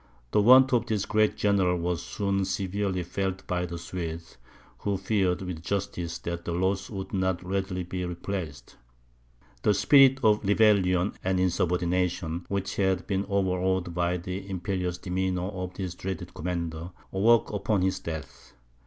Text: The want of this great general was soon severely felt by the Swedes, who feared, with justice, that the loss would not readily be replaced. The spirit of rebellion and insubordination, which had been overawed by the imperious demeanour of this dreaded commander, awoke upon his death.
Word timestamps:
The 0.31 0.41
want 0.41 0.73
of 0.73 0.87
this 0.87 1.05
great 1.05 1.37
general 1.37 1.77
was 1.77 2.01
soon 2.01 2.43
severely 2.45 3.03
felt 3.03 3.45
by 3.45 3.67
the 3.67 3.77
Swedes, 3.77 4.37
who 4.79 4.97
feared, 4.97 5.43
with 5.43 5.61
justice, 5.61 6.17
that 6.17 6.43
the 6.43 6.53
loss 6.53 6.89
would 6.89 7.13
not 7.13 7.43
readily 7.45 7.83
be 7.83 8.03
replaced. 8.03 8.77
The 9.61 9.75
spirit 9.75 10.19
of 10.23 10.43
rebellion 10.43 11.13
and 11.23 11.39
insubordination, 11.39 12.47
which 12.49 12.77
had 12.77 13.05
been 13.05 13.27
overawed 13.29 13.93
by 13.93 14.17
the 14.17 14.49
imperious 14.49 14.97
demeanour 14.97 15.49
of 15.49 15.75
this 15.75 15.93
dreaded 15.93 16.33
commander, 16.33 16.89
awoke 17.13 17.51
upon 17.53 17.83
his 17.83 17.99
death. 17.99 18.53